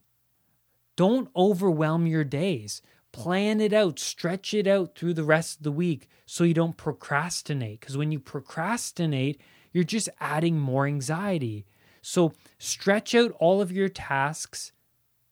Don't 0.95 1.29
overwhelm 1.35 2.07
your 2.07 2.23
days. 2.23 2.81
Plan 3.11 3.59
it 3.59 3.73
out, 3.73 3.99
stretch 3.99 4.53
it 4.53 4.65
out 4.65 4.95
through 4.95 5.13
the 5.13 5.25
rest 5.25 5.57
of 5.57 5.63
the 5.63 5.73
week 5.73 6.07
so 6.25 6.45
you 6.45 6.53
don't 6.53 6.77
procrastinate. 6.77 7.81
Because 7.81 7.97
when 7.97 8.13
you 8.13 8.19
procrastinate, 8.19 9.41
you're 9.73 9.83
just 9.83 10.07
adding 10.21 10.57
more 10.57 10.87
anxiety. 10.87 11.65
So 12.01 12.31
stretch 12.57 13.13
out 13.13 13.35
all 13.39 13.59
of 13.59 13.73
your 13.73 13.89
tasks 13.89 14.71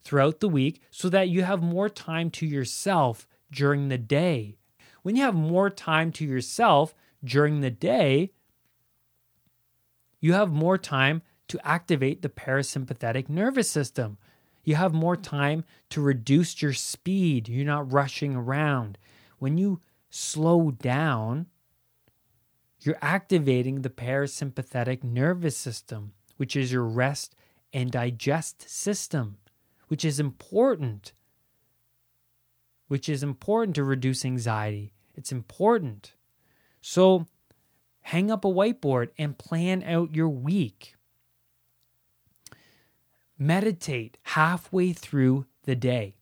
throughout 0.03 0.41
the 0.41 0.49
week 0.49 0.81
so 0.91 1.07
that 1.07 1.29
you 1.29 1.43
have 1.43 1.63
more 1.63 1.87
time 1.87 2.29
to 2.31 2.45
yourself 2.45 3.25
during 3.49 3.87
the 3.87 3.97
day. 3.97 4.57
When 5.01 5.15
you 5.15 5.23
have 5.23 5.33
more 5.33 5.69
time 5.69 6.11
to 6.13 6.25
yourself 6.25 6.93
during 7.23 7.61
the 7.61 7.71
day, 7.71 8.31
you 10.19 10.33
have 10.33 10.51
more 10.51 10.77
time 10.77 11.21
to 11.47 11.67
activate 11.67 12.21
the 12.21 12.29
parasympathetic 12.29 13.29
nervous 13.29 13.69
system. 13.69 14.17
You 14.63 14.75
have 14.75 14.93
more 14.93 15.15
time 15.15 15.63
to 15.89 16.01
reduce 16.01 16.61
your 16.61 16.73
speed. 16.73 17.47
You're 17.47 17.65
not 17.65 17.91
rushing 17.91 18.35
around. 18.35 18.97
When 19.37 19.57
you 19.57 19.81
slow 20.09 20.71
down, 20.71 21.47
you're 22.81 22.97
activating 23.01 23.81
the 23.81 23.89
parasympathetic 23.89 25.03
nervous 25.03 25.55
system, 25.55 26.13
which 26.37 26.55
is 26.55 26.71
your 26.71 26.83
rest 26.83 27.35
and 27.73 27.91
digest 27.91 28.67
system, 28.69 29.37
which 29.87 30.03
is 30.03 30.19
important. 30.19 31.13
Which 32.87 33.09
is 33.09 33.23
important 33.23 33.75
to 33.75 33.83
reduce 33.83 34.25
anxiety. 34.25 34.93
It's 35.15 35.31
important. 35.31 36.13
So, 36.81 37.25
hang 38.01 38.29
up 38.29 38.45
a 38.45 38.49
whiteboard 38.49 39.09
and 39.17 39.37
plan 39.37 39.83
out 39.83 40.15
your 40.15 40.29
week 40.29 40.94
meditate 43.37 44.17
halfway 44.23 44.93
through 44.93 45.45
the 45.63 45.75
day. 45.75 46.15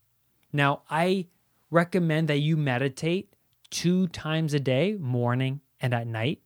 Now, 0.52 0.82
I 0.90 1.26
recommend 1.70 2.28
that 2.28 2.38
you 2.38 2.56
meditate 2.56 3.34
two 3.70 4.08
times 4.08 4.54
a 4.54 4.60
day, 4.60 4.96
morning 4.98 5.60
and 5.80 5.92
at 5.92 6.06
night, 6.06 6.40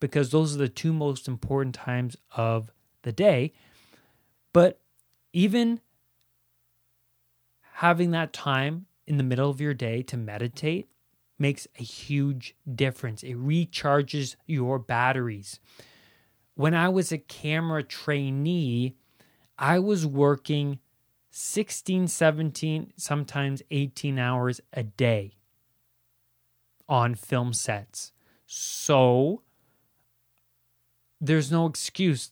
because 0.00 0.30
those 0.30 0.54
are 0.54 0.58
the 0.58 0.68
two 0.68 0.92
most 0.92 1.28
important 1.28 1.74
times 1.74 2.16
of 2.36 2.70
the 3.02 3.12
day. 3.12 3.52
But 4.52 4.80
even 5.32 5.80
having 7.74 8.10
that 8.12 8.32
time 8.32 8.86
in 9.06 9.16
the 9.16 9.22
middle 9.22 9.50
of 9.50 9.60
your 9.60 9.74
day 9.74 10.02
to 10.02 10.16
meditate 10.16 10.88
makes 11.38 11.68
a 11.78 11.82
huge 11.82 12.56
difference. 12.74 13.22
It 13.22 13.36
recharges 13.36 14.36
your 14.46 14.78
batteries. 14.78 15.60
When 16.54 16.74
I 16.74 16.88
was 16.88 17.12
a 17.12 17.18
camera 17.18 17.84
trainee, 17.84 18.96
I 19.58 19.78
was 19.78 20.06
working 20.06 20.78
16, 21.30 22.08
17, 22.08 22.92
sometimes 22.96 23.62
18 23.70 24.18
hours 24.18 24.60
a 24.72 24.82
day 24.82 25.34
on 26.88 27.14
film 27.14 27.52
sets. 27.52 28.12
So 28.46 29.42
there's 31.20 31.50
no 31.50 31.66
excuse 31.66 32.30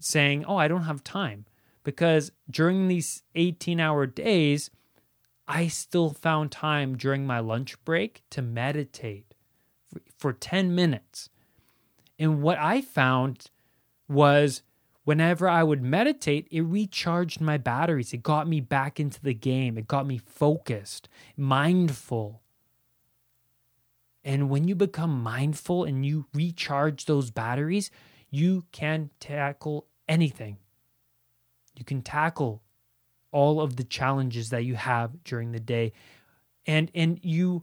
saying, 0.00 0.44
oh, 0.46 0.56
I 0.56 0.68
don't 0.68 0.82
have 0.84 1.04
time. 1.04 1.46
Because 1.84 2.32
during 2.50 2.88
these 2.88 3.22
18 3.34 3.78
hour 3.78 4.06
days, 4.06 4.70
I 5.46 5.68
still 5.68 6.10
found 6.10 6.50
time 6.50 6.96
during 6.96 7.26
my 7.26 7.38
lunch 7.40 7.82
break 7.84 8.22
to 8.30 8.42
meditate 8.42 9.34
for 10.16 10.32
10 10.32 10.74
minutes. 10.74 11.28
And 12.18 12.42
what 12.42 12.58
I 12.58 12.80
found 12.80 13.50
was 14.08 14.62
whenever 15.04 15.48
I 15.48 15.62
would 15.62 15.82
meditate, 15.82 16.48
it 16.50 16.62
recharged 16.62 17.40
my 17.40 17.56
batteries. 17.58 18.12
It 18.12 18.22
got 18.22 18.48
me 18.48 18.60
back 18.60 18.98
into 18.98 19.20
the 19.20 19.34
game. 19.34 19.78
It 19.78 19.86
got 19.86 20.06
me 20.06 20.18
focused, 20.18 21.08
mindful. 21.36 22.42
And 24.24 24.48
when 24.48 24.66
you 24.66 24.74
become 24.74 25.22
mindful 25.22 25.84
and 25.84 26.04
you 26.04 26.26
recharge 26.32 27.04
those 27.04 27.30
batteries, 27.30 27.90
you 28.30 28.64
can 28.72 29.10
tackle 29.20 29.86
anything. 30.08 30.56
You 31.76 31.84
can 31.84 32.02
tackle 32.02 32.62
all 33.30 33.60
of 33.60 33.76
the 33.76 33.84
challenges 33.84 34.50
that 34.50 34.64
you 34.64 34.76
have 34.76 35.22
during 35.24 35.52
the 35.52 35.60
day. 35.60 35.92
And 36.66 36.90
and 36.94 37.20
you 37.22 37.62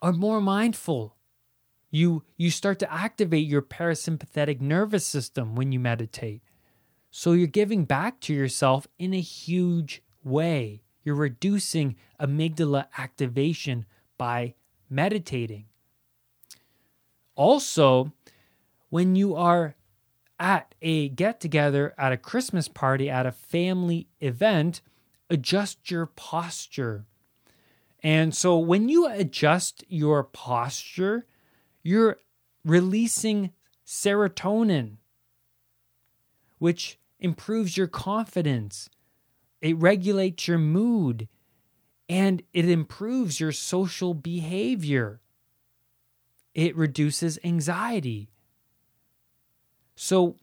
are 0.00 0.12
more 0.12 0.40
mindful 0.40 1.16
you 1.90 2.22
you 2.36 2.50
start 2.50 2.78
to 2.80 2.92
activate 2.92 3.46
your 3.46 3.62
parasympathetic 3.62 4.60
nervous 4.60 5.06
system 5.06 5.54
when 5.54 5.72
you 5.72 5.80
meditate. 5.80 6.42
So 7.10 7.32
you're 7.32 7.46
giving 7.46 7.84
back 7.84 8.20
to 8.20 8.34
yourself 8.34 8.86
in 8.98 9.14
a 9.14 9.20
huge 9.20 10.02
way. 10.22 10.82
You're 11.02 11.14
reducing 11.14 11.96
amygdala 12.20 12.86
activation 12.98 13.86
by 14.18 14.54
meditating. 14.90 15.66
Also, 17.34 18.12
when 18.90 19.16
you 19.16 19.34
are 19.34 19.74
at 20.38 20.74
a 20.82 21.08
get 21.08 21.40
together, 21.40 21.94
at 21.96 22.12
a 22.12 22.16
Christmas 22.16 22.68
party, 22.68 23.08
at 23.08 23.26
a 23.26 23.32
family 23.32 24.08
event, 24.20 24.82
adjust 25.30 25.90
your 25.90 26.06
posture. 26.06 27.06
And 28.02 28.34
so 28.34 28.58
when 28.58 28.88
you 28.88 29.08
adjust 29.08 29.84
your 29.88 30.22
posture, 30.22 31.26
you're 31.88 32.18
releasing 32.66 33.50
serotonin, 33.86 34.98
which 36.58 36.98
improves 37.18 37.78
your 37.78 37.86
confidence. 37.86 38.90
It 39.62 39.74
regulates 39.78 40.46
your 40.46 40.58
mood 40.58 41.28
and 42.06 42.42
it 42.52 42.68
improves 42.68 43.40
your 43.40 43.52
social 43.52 44.12
behavior. 44.12 45.22
It 46.54 46.76
reduces 46.76 47.38
anxiety. 47.42 48.28
So 49.96 50.36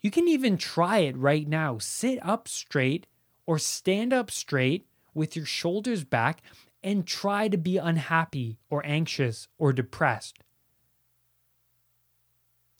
you 0.00 0.10
can 0.10 0.28
even 0.28 0.56
try 0.56 1.00
it 1.00 1.16
right 1.18 1.46
now. 1.46 1.76
Sit 1.76 2.18
up 2.24 2.48
straight 2.48 3.06
or 3.44 3.58
stand 3.58 4.14
up 4.14 4.30
straight 4.30 4.86
with 5.12 5.36
your 5.36 5.44
shoulders 5.44 6.04
back 6.04 6.40
and 6.82 7.06
try 7.06 7.48
to 7.48 7.58
be 7.58 7.76
unhappy 7.76 8.56
or 8.70 8.84
anxious 8.86 9.46
or 9.58 9.70
depressed. 9.70 10.38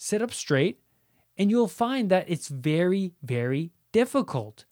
Sit 0.05 0.21
up 0.21 0.35
straight, 0.35 0.81
and 1.39 1.51
you'll 1.51 1.67
find 1.67 2.11
that 2.11 2.29
it's 2.29 2.49
very, 2.49 3.15
very 3.23 3.73
difficult 3.91 4.67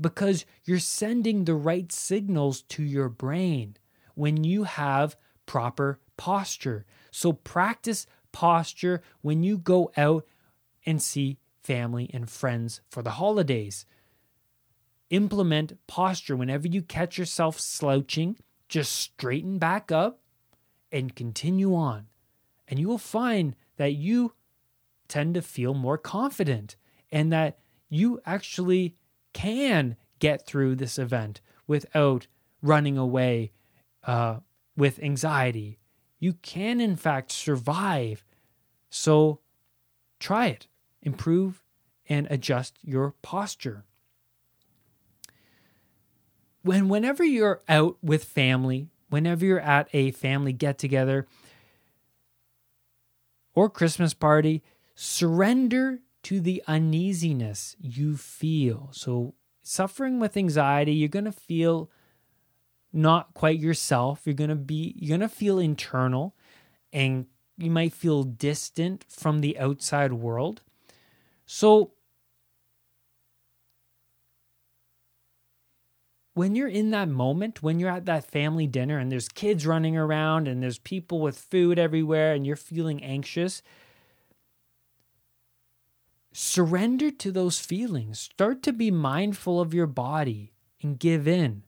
because 0.00 0.46
you're 0.62 0.78
sending 0.78 1.44
the 1.44 1.56
right 1.56 1.90
signals 1.90 2.62
to 2.62 2.84
your 2.84 3.08
brain 3.08 3.76
when 4.14 4.44
you 4.44 4.62
have 4.62 5.16
proper 5.44 5.98
posture. 6.16 6.86
So 7.10 7.32
practice 7.32 8.06
posture 8.30 9.02
when 9.22 9.42
you 9.42 9.58
go 9.58 9.90
out 9.96 10.24
and 10.86 11.02
see 11.02 11.40
family 11.64 12.08
and 12.14 12.30
friends 12.30 12.80
for 12.88 13.02
the 13.02 13.18
holidays. 13.18 13.86
Implement 15.10 15.84
posture 15.88 16.36
whenever 16.36 16.68
you 16.68 16.80
catch 16.80 17.18
yourself 17.18 17.58
slouching, 17.58 18.36
just 18.68 18.92
straighten 18.92 19.58
back 19.58 19.90
up 19.90 20.20
and 20.92 21.16
continue 21.16 21.74
on. 21.74 22.06
And 22.68 22.78
you 22.78 22.86
will 22.86 22.98
find 22.98 23.56
that 23.78 23.94
you 23.94 24.32
tend 25.08 25.34
to 25.34 25.42
feel 25.42 25.74
more 25.74 25.98
confident 25.98 26.76
and 27.10 27.32
that 27.32 27.58
you 27.88 28.20
actually 28.26 28.96
can 29.32 29.96
get 30.18 30.46
through 30.46 30.74
this 30.74 30.98
event 30.98 31.40
without 31.66 32.26
running 32.62 32.96
away 32.98 33.52
uh, 34.04 34.38
with 34.76 35.02
anxiety. 35.02 35.78
You 36.18 36.34
can, 36.34 36.80
in 36.80 36.96
fact, 36.96 37.30
survive. 37.32 38.24
So 38.88 39.40
try 40.18 40.46
it, 40.46 40.66
improve, 41.02 41.62
and 42.08 42.26
adjust 42.30 42.78
your 42.82 43.14
posture. 43.22 43.84
When, 46.62 46.88
whenever 46.88 47.24
you're 47.24 47.60
out 47.68 47.96
with 48.02 48.24
family, 48.24 48.88
whenever 49.08 49.44
you're 49.44 49.60
at 49.60 49.88
a 49.92 50.10
family 50.12 50.52
get 50.52 50.78
together 50.78 51.26
or 53.54 53.70
Christmas 53.70 54.14
party, 54.14 54.62
surrender 54.96 56.00
to 56.24 56.40
the 56.40 56.62
uneasiness 56.66 57.76
you 57.78 58.16
feel. 58.16 58.88
So, 58.92 59.34
suffering 59.62 60.18
with 60.18 60.36
anxiety, 60.36 60.92
you're 60.92 61.08
going 61.08 61.26
to 61.26 61.32
feel 61.32 61.90
not 62.92 63.34
quite 63.34 63.60
yourself. 63.60 64.22
You're 64.24 64.34
going 64.34 64.50
to 64.50 64.56
be 64.56 64.94
you're 64.96 65.16
going 65.16 65.28
to 65.28 65.34
feel 65.34 65.58
internal 65.58 66.34
and 66.92 67.26
you 67.58 67.70
might 67.70 67.92
feel 67.92 68.22
distant 68.22 69.04
from 69.08 69.40
the 69.40 69.58
outside 69.58 70.12
world. 70.12 70.62
So 71.44 71.92
when 76.34 76.54
you're 76.54 76.68
in 76.68 76.90
that 76.90 77.08
moment, 77.08 77.62
when 77.62 77.78
you're 77.78 77.90
at 77.90 78.04
that 78.06 78.30
family 78.30 78.66
dinner 78.66 78.98
and 78.98 79.10
there's 79.10 79.28
kids 79.28 79.66
running 79.66 79.96
around 79.96 80.48
and 80.48 80.62
there's 80.62 80.78
people 80.78 81.20
with 81.20 81.38
food 81.38 81.78
everywhere 81.78 82.34
and 82.34 82.46
you're 82.46 82.56
feeling 82.56 83.02
anxious, 83.02 83.62
surrender 86.36 87.10
to 87.10 87.32
those 87.32 87.58
feelings. 87.58 88.20
Start 88.20 88.62
to 88.62 88.72
be 88.72 88.90
mindful 88.90 89.58
of 89.58 89.72
your 89.72 89.86
body 89.86 90.52
and 90.82 90.98
give 90.98 91.26
in 91.26 91.62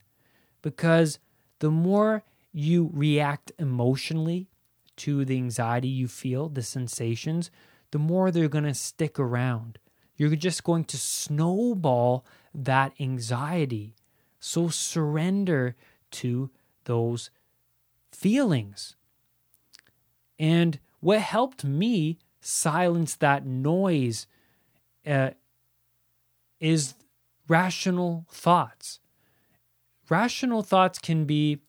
because 0.61 1.17
the 1.57 1.71
more 1.71 2.23
you 2.51 2.91
react 2.93 3.51
emotionally 3.57 4.47
to 4.95 5.25
the 5.25 5.37
anxiety 5.37 5.87
you 5.87 6.07
feel, 6.07 6.49
the 6.49 6.61
sensations, 6.61 7.49
the 7.89 7.97
more 7.97 8.29
they're 8.29 8.47
going 8.47 8.63
to 8.63 8.75
stick 8.75 9.17
around. 9.17 9.79
You're 10.17 10.35
just 10.35 10.63
going 10.63 10.83
to 10.85 10.97
snowball 10.97 12.23
that 12.53 12.93
anxiety. 12.99 13.95
So 14.39 14.67
surrender 14.67 15.75
to 16.11 16.51
those 16.83 17.31
feelings. 18.11 18.95
And 20.37 20.79
what 20.99 21.21
helped 21.21 21.63
me 21.63 22.19
silence 22.39 23.15
that 23.15 23.47
noise 23.47 24.27
uh, 25.05 25.31
is 26.59 26.93
rational 27.47 28.25
thoughts. 28.31 28.99
Rational 30.09 30.63
thoughts 30.63 30.99
can 30.99 31.25
be 31.25 31.59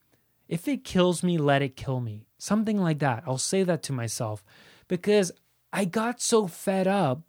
if 0.49 0.66
it 0.66 0.83
kills 0.83 1.23
me, 1.23 1.38
let 1.38 1.62
it 1.62 1.77
kill 1.77 2.01
me. 2.01 2.27
Something 2.37 2.79
like 2.79 2.99
that. 2.99 3.23
I'll 3.25 3.38
say 3.38 3.62
that 3.62 3.85
to 3.85 3.93
myself 3.93 4.43
because 4.88 5.31
I 5.73 5.85
got 5.85 6.21
so 6.21 6.49
fed 6.49 6.88
up 6.88 7.23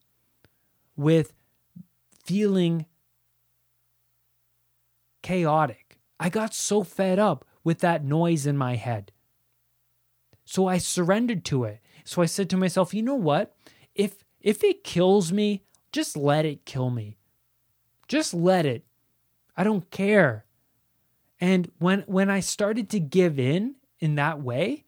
with 0.96 1.34
feeling 2.24 2.88
chaotic. 5.22 6.00
I 6.20 6.30
got 6.30 6.56
so 6.56 6.84
fed 6.84 7.20
up 7.20 7.46
with 7.64 7.80
that 7.80 8.04
noise 8.04 8.48
in 8.48 8.58
my 8.58 8.76
head. 8.76 9.12
So 10.46 10.68
I 10.68 10.80
surrendered 10.80 11.46
to 11.46 11.66
it. 11.66 11.80
So 12.04 12.22
I 12.22 12.26
said 12.26 12.50
to 12.50 12.58
myself, 12.58 12.94
you 12.94 13.04
know 13.04 13.16
what? 13.16 13.56
If 13.94 14.24
if 14.40 14.64
it 14.64 14.84
kills 14.84 15.32
me, 15.32 15.64
just 15.92 16.16
let 16.16 16.46
it 16.46 16.66
kill 16.66 16.90
me. 16.90 17.18
Just 18.08 18.34
let 18.34 18.66
it. 18.66 18.86
I 19.56 19.64
don't 19.64 19.90
care. 19.92 20.46
And 21.40 21.72
when 21.80 22.02
when 22.02 22.30
I 22.30 22.40
started 22.40 22.90
to 22.92 23.00
give 23.00 23.40
in 23.40 23.76
in 24.00 24.16
that 24.16 24.42
way, 24.42 24.86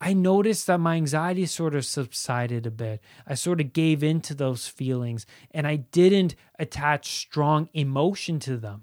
I 0.00 0.12
noticed 0.12 0.66
that 0.66 0.78
my 0.78 0.96
anxiety 0.96 1.46
sort 1.46 1.74
of 1.74 1.84
subsided 1.84 2.66
a 2.66 2.70
bit. 2.70 3.00
I 3.26 3.34
sort 3.34 3.60
of 3.60 3.72
gave 3.72 4.02
in 4.02 4.20
to 4.22 4.34
those 4.34 4.66
feelings 4.66 5.26
and 5.52 5.66
I 5.66 5.76
didn't 5.76 6.34
attach 6.58 7.12
strong 7.12 7.68
emotion 7.72 8.40
to 8.40 8.56
them. 8.56 8.82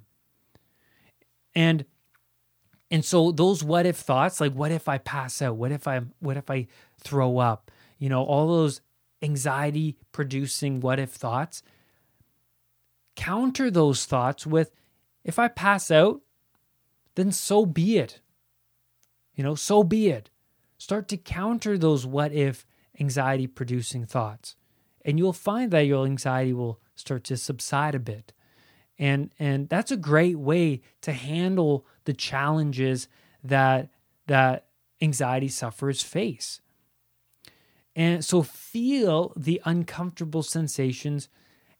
And 1.53 1.85
and 2.89 3.05
so 3.05 3.31
those 3.31 3.63
what 3.63 3.85
if 3.85 3.97
thoughts, 3.97 4.41
like 4.41 4.53
what 4.53 4.71
if 4.71 4.87
I 4.87 4.97
pass 4.97 5.41
out? 5.41 5.57
What 5.57 5.71
if 5.71 5.87
I 5.87 6.01
what 6.19 6.37
if 6.37 6.49
I 6.49 6.67
throw 6.99 7.37
up? 7.37 7.69
You 7.97 8.09
know, 8.09 8.23
all 8.23 8.47
those 8.47 8.81
anxiety 9.21 9.97
producing 10.11 10.79
what 10.79 10.99
if 10.99 11.11
thoughts. 11.11 11.61
Counter 13.15 13.69
those 13.69 14.05
thoughts 14.05 14.45
with 14.45 14.71
if 15.23 15.37
I 15.37 15.47
pass 15.47 15.91
out, 15.91 16.21
then 17.15 17.31
so 17.31 17.65
be 17.65 17.97
it. 17.97 18.21
You 19.35 19.43
know, 19.43 19.55
so 19.55 19.83
be 19.83 20.09
it. 20.09 20.29
Start 20.77 21.07
to 21.09 21.17
counter 21.17 21.77
those 21.77 22.05
what 22.05 22.31
if 22.31 22.65
anxiety 22.99 23.47
producing 23.47 24.05
thoughts. 24.05 24.55
And 25.03 25.17
you'll 25.17 25.33
find 25.33 25.71
that 25.71 25.85
your 25.85 26.05
anxiety 26.05 26.53
will 26.53 26.79
start 26.95 27.23
to 27.25 27.37
subside 27.37 27.95
a 27.95 27.99
bit. 27.99 28.33
And 28.97 29.31
and 29.39 29.69
that's 29.69 29.91
a 29.91 29.97
great 29.97 30.37
way 30.37 30.81
to 31.01 31.13
handle 31.13 31.85
the 32.03 32.13
challenges 32.13 33.07
that 33.43 33.89
that 34.27 34.67
anxiety 35.01 35.47
sufferers 35.47 36.01
face. 36.01 36.59
And 37.99 38.23
so 38.23 38.43
feel 38.43 39.33
the 39.35 39.61
uncomfortable 39.65 40.41
sensations 40.41 41.27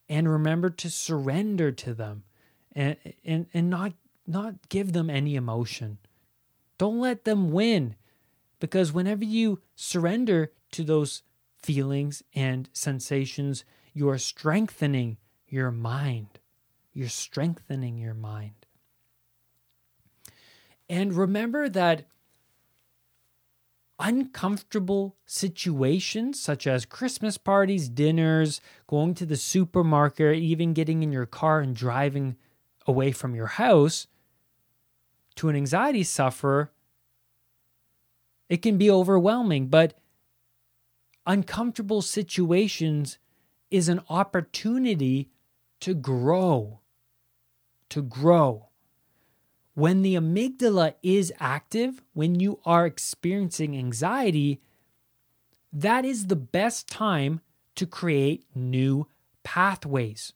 and 0.10 0.30
remember 0.30 0.70
to 0.70 0.90
surrender 0.90 1.72
to 1.72 1.94
them 1.94 2.26
and 2.74 2.98
and, 3.24 3.46
and 3.54 3.70
not 3.70 3.94
not 4.28 4.68
give 4.68 4.92
them 4.92 5.10
any 5.10 5.38
emotion. 5.38 5.98
Don't 6.78 7.00
let 7.00 7.24
them 7.24 7.54
win. 7.54 7.96
Because 8.60 8.92
whenever 8.92 9.24
you 9.24 9.62
surrender 9.78 10.52
to 10.72 10.84
those 10.84 11.24
feelings 11.58 12.22
and 12.36 12.68
sensations, 12.74 13.64
you 13.94 14.10
are 14.10 14.18
strengthening 14.18 15.16
your 15.48 15.72
mind. 15.72 16.40
You're 16.92 17.08
strengthening 17.08 17.98
your 17.98 18.14
mind. 18.14 18.66
And 20.90 21.14
remember 21.14 21.70
that 21.70 22.08
uncomfortable 24.00 25.18
situations 25.26 26.40
such 26.40 26.66
as 26.66 26.86
Christmas 26.86 27.38
parties, 27.38 27.90
dinners, 27.90 28.62
going 28.88 29.14
to 29.16 29.26
the 29.26 29.36
supermarket, 29.36 30.38
even 30.38 30.74
getting 30.74 31.04
in 31.04 31.12
your 31.12 31.26
car 31.26 31.60
and 31.60 31.76
driving 31.76 32.38
away 32.88 33.12
from 33.12 33.36
your 33.36 33.48
house 33.48 34.08
to 35.36 35.50
an 35.50 35.56
anxiety 35.56 36.04
sufferer, 36.04 36.72
it 38.50 38.62
can 38.62 38.78
be 38.78 38.90
overwhelming, 38.90 39.68
but 39.68 39.94
uncomfortable 41.26 42.02
situations 42.02 43.20
is 43.70 43.88
an 43.88 44.02
opportunity 44.10 45.30
to 45.80 45.94
grow. 45.94 46.80
To 47.90 48.02
grow. 48.02 48.69
When 49.80 50.02
the 50.02 50.16
amygdala 50.16 50.96
is 51.02 51.32
active, 51.40 52.04
when 52.12 52.38
you 52.42 52.60
are 52.66 52.86
experiencing 52.86 53.78
anxiety, 53.78 54.60
that 55.72 56.04
is 56.04 56.28
the 56.28 56.36
best 56.36 56.90
time 56.90 57.40
to 57.76 57.86
create 57.86 58.44
new 58.54 59.08
pathways. 59.44 60.34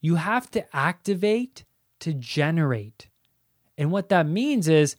You 0.00 0.16
have 0.16 0.50
to 0.50 0.76
activate 0.76 1.64
to 2.00 2.14
generate. 2.14 3.06
And 3.78 3.92
what 3.92 4.08
that 4.08 4.26
means 4.26 4.66
is 4.66 4.96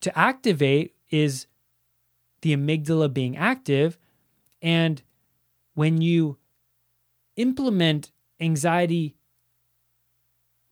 to 0.00 0.18
activate 0.18 0.96
is 1.10 1.46
the 2.42 2.56
amygdala 2.56 3.14
being 3.14 3.36
active. 3.36 3.96
And 4.60 5.00
when 5.74 6.00
you 6.00 6.38
implement 7.36 8.10
anxiety 8.40 9.14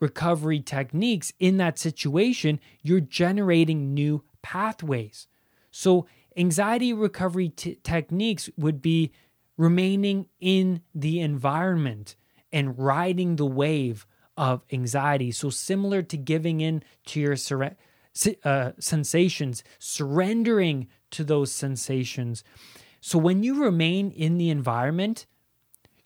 recovery 0.01 0.61
techniques 0.61 1.33
in 1.39 1.57
that 1.59 1.79
situation, 1.79 2.61
you're 2.83 3.01
generating 3.01 3.95
new 3.95 4.23
pathways. 4.43 5.27
So, 5.71 6.07
anxiety 6.37 6.93
recovery 6.93 7.49
t- 7.49 7.79
techniques 7.83 8.51
would 8.57 8.83
be 8.83 9.13
remaining 9.57 10.27
in 10.39 10.83
the 10.95 11.21
environment 11.21 12.15
and 12.53 12.79
riding 12.79 13.37
the 13.37 13.47
wave 13.47 14.07
of 14.37 14.63
anxiety. 14.71 15.31
So, 15.33 15.51
similar 15.51 16.03
to 16.03 16.17
giving 16.17 16.61
in 16.61 16.83
to 17.07 17.21
your 17.21 17.37
sur- 17.37 17.77
uh, 18.45 18.73
sensations, 18.79 19.65
surrendering 19.79 20.89
to 21.13 21.25
those 21.25 21.53
sensations. 21.53 22.45
So, 23.01 23.19
when 23.19 23.43
you 23.43 23.63
remain 23.63 24.11
in 24.11 24.37
the 24.39 24.51
environment, 24.51 25.27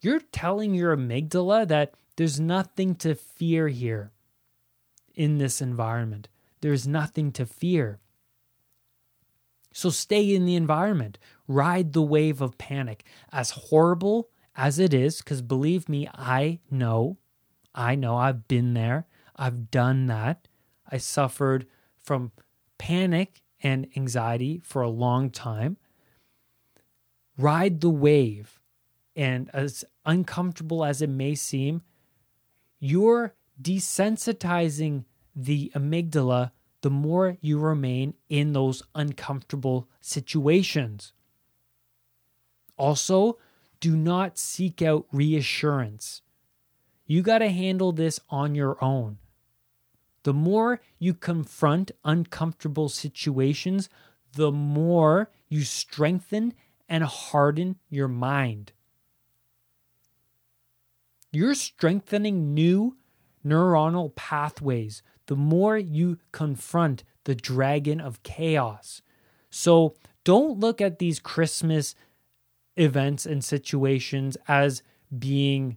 you're 0.01 0.21
telling 0.33 0.75
your 0.75 0.97
amygdala 0.97 1.69
that 1.69 1.95
there's 2.21 2.39
nothing 2.39 2.95
to 2.97 3.15
fear 3.15 3.69
here 3.69 4.13
in 5.15 5.39
this 5.39 5.63
environment. 5.63 6.29
There's 6.61 6.87
nothing 6.87 7.33
to 7.33 7.47
fear. 7.47 7.99
So 9.73 9.89
stay 9.89 10.35
in 10.35 10.45
the 10.45 10.55
environment, 10.55 11.19
ride 11.49 11.95
the 11.95 12.03
wave 12.03 12.43
of 12.43 12.59
panic. 12.59 13.05
As 13.33 13.53
horrible 13.53 14.29
as 14.55 14.79
it 14.79 14.93
is, 14.93 15.23
because 15.23 15.41
believe 15.41 15.89
me, 15.89 16.11
I 16.13 16.59
know, 16.71 17.17
I 17.75 17.95
know, 17.95 18.19
I've 18.19 18.47
been 18.47 18.75
there, 18.75 19.07
I've 19.35 19.71
done 19.71 20.05
that. 20.09 20.47
I 20.93 20.99
suffered 20.99 21.67
from 22.05 22.33
panic 22.77 23.41
and 23.63 23.87
anxiety 23.97 24.61
for 24.63 24.83
a 24.83 24.91
long 24.91 25.31
time. 25.31 25.79
Ride 27.39 27.81
the 27.81 27.89
wave. 27.89 28.61
And 29.17 29.49
as 29.55 29.87
uncomfortable 30.05 30.85
as 30.85 31.01
it 31.01 31.09
may 31.09 31.35
seem, 31.35 31.81
you're 32.81 33.35
desensitizing 33.61 35.05
the 35.37 35.71
amygdala 35.75 36.51
the 36.83 36.91
more 36.91 37.37
you 37.41 37.59
remain 37.59 38.15
in 38.29 38.53
those 38.53 38.83
uncomfortable 38.95 39.89
situations. 40.01 41.13
Also, 42.77 43.39
do 43.81 43.97
not 43.97 44.39
seek 44.39 44.81
out 44.81 45.07
reassurance. 45.13 46.23
You 47.07 47.23
got 47.23 47.39
to 47.39 47.51
handle 47.51 47.93
this 47.93 48.19
on 48.31 48.55
your 48.55 48.83
own. 48.83 49.19
The 50.23 50.33
more 50.33 50.81
you 50.99 51.15
confront 51.15 51.91
uncomfortable 52.05 52.89
situations, 52.89 53.89
the 54.35 54.53
more 54.53 55.31
you 55.49 55.63
strengthen 55.63 56.55
and 56.89 57.05
harden 57.05 57.77
your 57.89 58.09
mind. 58.09 58.73
You're 61.33 61.55
strengthening 61.55 62.55
new 62.55 62.97
neuronal 63.45 64.15
pathways 64.15 65.03
the 65.27 65.37
more 65.37 65.79
you 65.79 66.19
confront 66.33 67.05
the 67.25 67.35
dragon 67.37 68.01
of 68.01 68.23
chaos. 68.23 69.01
So 69.49 69.95
don't 70.25 70.59
look 70.59 70.81
at 70.81 70.99
these 70.99 71.21
Christmas 71.21 71.95
events 72.77 73.27
and 73.27 73.45
situations 73.45 74.37
as 74.49 74.83
being 75.17 75.77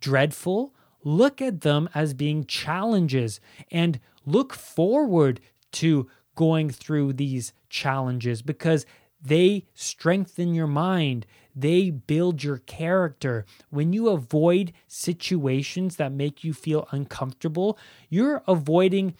dreadful. 0.00 0.74
Look 1.02 1.40
at 1.40 1.62
them 1.62 1.88
as 1.94 2.12
being 2.12 2.44
challenges 2.44 3.40
and 3.70 4.00
look 4.26 4.52
forward 4.52 5.40
to 5.72 6.08
going 6.34 6.70
through 6.70 7.14
these 7.14 7.52
challenges 7.70 8.42
because 8.42 8.84
they 9.22 9.66
strengthen 9.74 10.54
your 10.54 10.66
mind. 10.66 11.26
They 11.54 11.90
build 11.90 12.42
your 12.42 12.58
character. 12.58 13.44
When 13.70 13.92
you 13.92 14.08
avoid 14.08 14.72
situations 14.86 15.96
that 15.96 16.12
make 16.12 16.44
you 16.44 16.52
feel 16.52 16.88
uncomfortable, 16.90 17.78
you're 18.08 18.42
avoiding 18.46 19.14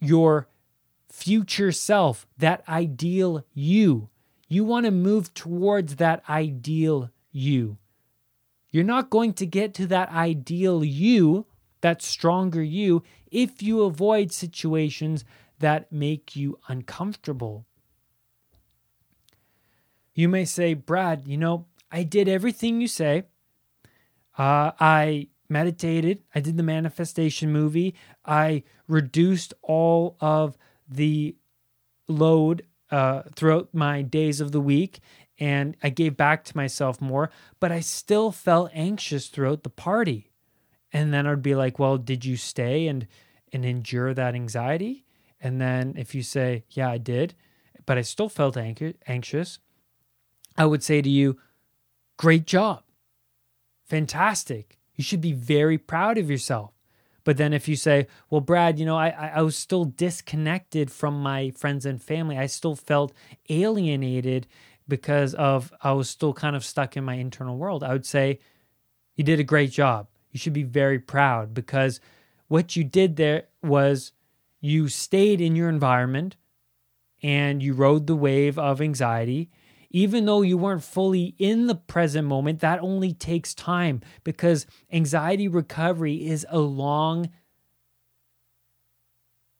your 0.00 0.48
future 1.10 1.72
self, 1.72 2.26
that 2.36 2.62
ideal 2.68 3.44
you. 3.54 4.08
You 4.48 4.64
want 4.64 4.86
to 4.86 4.90
move 4.90 5.34
towards 5.34 5.96
that 5.96 6.22
ideal 6.28 7.10
you. 7.32 7.78
You're 8.70 8.84
not 8.84 9.10
going 9.10 9.32
to 9.34 9.46
get 9.46 9.74
to 9.74 9.86
that 9.86 10.10
ideal 10.10 10.84
you, 10.84 11.46
that 11.80 12.02
stronger 12.02 12.62
you, 12.62 13.02
if 13.30 13.62
you 13.62 13.82
avoid 13.82 14.32
situations 14.32 15.24
that 15.58 15.90
make 15.92 16.36
you 16.36 16.58
uncomfortable. 16.68 17.66
You 20.18 20.28
may 20.28 20.46
say, 20.46 20.74
Brad, 20.74 21.28
you 21.28 21.36
know, 21.36 21.66
I 21.92 22.02
did 22.02 22.28
everything 22.28 22.80
you 22.80 22.88
say. 22.88 23.22
Uh, 24.36 24.72
I 24.80 25.28
meditated. 25.48 26.24
I 26.34 26.40
did 26.40 26.56
the 26.56 26.64
manifestation 26.64 27.52
movie. 27.52 27.94
I 28.24 28.64
reduced 28.88 29.54
all 29.62 30.16
of 30.20 30.58
the 30.88 31.36
load 32.08 32.66
uh, 32.90 33.22
throughout 33.36 33.68
my 33.72 34.02
days 34.02 34.40
of 34.40 34.50
the 34.50 34.60
week 34.60 34.98
and 35.38 35.76
I 35.84 35.90
gave 35.90 36.16
back 36.16 36.42
to 36.46 36.56
myself 36.56 37.00
more, 37.00 37.30
but 37.60 37.70
I 37.70 37.78
still 37.78 38.32
felt 38.32 38.72
anxious 38.74 39.28
throughout 39.28 39.62
the 39.62 39.70
party. 39.70 40.32
And 40.92 41.14
then 41.14 41.28
I'd 41.28 41.42
be 41.42 41.54
like, 41.54 41.78
well, 41.78 41.96
did 41.96 42.24
you 42.24 42.36
stay 42.36 42.88
and 42.88 43.06
and 43.52 43.64
endure 43.64 44.14
that 44.14 44.34
anxiety? 44.34 45.04
And 45.40 45.60
then 45.60 45.94
if 45.96 46.12
you 46.12 46.24
say, 46.24 46.64
yeah, 46.70 46.90
I 46.90 46.98
did, 46.98 47.36
but 47.86 47.96
I 47.98 48.02
still 48.02 48.28
felt 48.28 48.56
anxious, 48.56 49.60
I 50.58 50.66
would 50.66 50.82
say 50.82 51.00
to 51.00 51.08
you, 51.08 51.38
great 52.18 52.44
job. 52.44 52.82
Fantastic. 53.86 54.76
You 54.94 55.04
should 55.04 55.20
be 55.20 55.32
very 55.32 55.78
proud 55.78 56.18
of 56.18 56.28
yourself. 56.28 56.72
But 57.24 57.36
then 57.36 57.52
if 57.52 57.68
you 57.68 57.76
say, 57.76 58.06
well, 58.28 58.40
Brad, 58.40 58.78
you 58.78 58.84
know, 58.86 58.96
I, 58.96 59.10
I 59.10 59.42
was 59.42 59.56
still 59.56 59.84
disconnected 59.84 60.90
from 60.90 61.22
my 61.22 61.50
friends 61.50 61.86
and 61.86 62.02
family, 62.02 62.36
I 62.36 62.46
still 62.46 62.74
felt 62.74 63.12
alienated 63.48 64.46
because 64.88 65.34
of 65.34 65.72
I 65.82 65.92
was 65.92 66.10
still 66.10 66.32
kind 66.32 66.56
of 66.56 66.64
stuck 66.64 66.96
in 66.96 67.04
my 67.04 67.14
internal 67.14 67.56
world, 67.56 67.84
I 67.84 67.92
would 67.92 68.06
say, 68.06 68.38
you 69.14 69.24
did 69.24 69.38
a 69.38 69.44
great 69.44 69.70
job. 69.70 70.08
You 70.32 70.38
should 70.38 70.54
be 70.54 70.62
very 70.62 70.98
proud 70.98 71.52
because 71.52 72.00
what 72.48 72.76
you 72.76 72.84
did 72.84 73.16
there 73.16 73.44
was 73.62 74.12
you 74.60 74.88
stayed 74.88 75.40
in 75.40 75.54
your 75.54 75.68
environment 75.68 76.36
and 77.22 77.62
you 77.62 77.74
rode 77.74 78.06
the 78.06 78.16
wave 78.16 78.58
of 78.58 78.80
anxiety 78.80 79.50
even 79.90 80.26
though 80.26 80.42
you 80.42 80.58
weren't 80.58 80.84
fully 80.84 81.34
in 81.38 81.66
the 81.66 81.74
present 81.74 82.28
moment, 82.28 82.60
that 82.60 82.80
only 82.80 83.12
takes 83.12 83.54
time 83.54 84.00
because 84.22 84.66
anxiety 84.92 85.48
recovery 85.48 86.26
is 86.26 86.46
a 86.50 86.58
long 86.58 87.30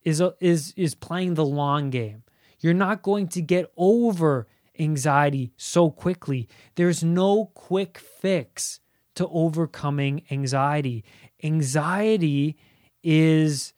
is 0.04 0.20
a, 0.20 0.34
is 0.40 0.72
is 0.76 0.94
playing 0.94 1.34
the 1.34 1.44
long 1.44 1.90
game. 1.90 2.22
You're 2.60 2.74
not 2.74 3.02
going 3.02 3.28
to 3.28 3.42
get 3.42 3.70
over 3.76 4.48
anxiety 4.78 5.52
so 5.56 5.90
quickly. 5.90 6.48
There's 6.74 7.02
no 7.02 7.46
quick 7.54 7.98
fix 7.98 8.80
to 9.14 9.26
overcoming 9.28 10.22
anxiety. 10.30 11.04
Anxiety 11.42 12.56
is 13.02 13.72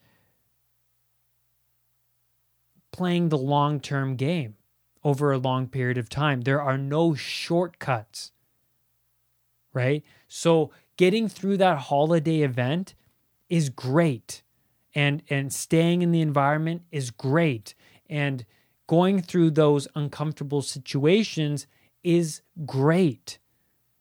playing 2.93 3.29
the 3.29 3.39
long-term 3.39 4.17
game 4.17 4.57
over 5.03 5.33
a 5.33 5.39
long 5.39 5.67
period 5.67 5.99
of 5.99 6.09
time. 6.09 6.43
There 6.43 6.61
are 6.61 6.79
no 6.79 7.15
shortcuts, 7.15 8.33
right? 9.73 10.05
So 10.29 10.71
getting 10.97 11.29
through 11.29 11.57
that 11.59 11.79
holiday 11.79 12.41
event 12.41 12.95
is 13.49 13.69
great. 13.69 14.43
And 14.95 15.23
and 15.31 15.53
staying 15.53 16.03
in 16.03 16.11
the 16.11 16.21
environment 16.21 16.83
is 16.91 17.11
great. 17.11 17.75
And 18.09 18.45
going 18.87 19.23
through 19.23 19.53
those 19.53 19.87
uncomfortable 19.95 20.63
situations 20.63 21.67
is 22.03 22.43
great. 22.67 23.39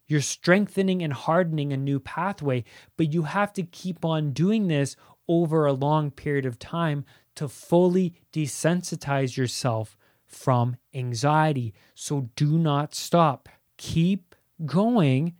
You're 0.07 0.21
strengthening 0.21 1.03
and 1.03 1.13
hardening 1.13 1.71
a 1.71 1.77
new 1.77 1.99
pathway, 1.99 2.63
but 2.97 3.13
you 3.13 3.23
have 3.23 3.53
to 3.53 3.63
keep 3.63 4.03
on 4.03 4.31
doing 4.31 4.67
this 4.67 4.95
over 5.27 5.67
a 5.67 5.73
long 5.73 6.09
period 6.09 6.47
of 6.47 6.57
time 6.57 7.05
to 7.35 7.47
fully 7.47 8.15
desensitize 8.33 9.37
yourself 9.37 9.95
from 10.29 10.77
anxiety. 10.93 11.73
So 11.95 12.29
do 12.35 12.57
not 12.57 12.95
stop. 12.95 13.49
Keep 13.77 14.35
going 14.65 15.35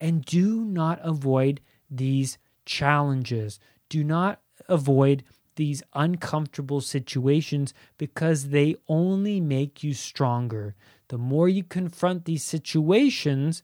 and 0.00 0.24
do 0.24 0.64
not 0.64 0.98
avoid 1.02 1.60
these 1.90 2.38
challenges. 2.66 3.58
Do 3.88 4.04
not 4.04 4.40
avoid 4.68 5.24
these 5.56 5.82
uncomfortable 5.94 6.80
situations 6.80 7.72
because 7.96 8.48
they 8.48 8.74
only 8.88 9.40
make 9.40 9.82
you 9.84 9.94
stronger. 9.94 10.74
The 11.08 11.18
more 11.18 11.48
you 11.48 11.62
confront 11.62 12.24
these 12.24 12.42
situations, 12.42 13.62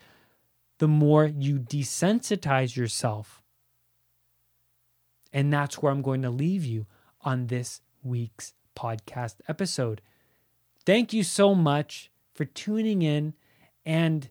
the 0.78 0.88
more 0.88 1.26
you 1.26 1.58
desensitize 1.58 2.76
yourself. 2.76 3.42
And 5.32 5.52
that's 5.52 5.78
where 5.78 5.92
I'm 5.92 6.02
going 6.02 6.22
to 6.22 6.30
leave 6.30 6.64
you 6.64 6.86
on 7.22 7.46
this 7.48 7.80
week's 8.02 8.54
podcast 8.76 9.36
episode. 9.48 10.00
Thank 10.86 11.12
you 11.12 11.22
so 11.22 11.54
much 11.54 12.10
for 12.34 12.44
tuning 12.44 13.02
in 13.02 13.34
and 13.84 14.28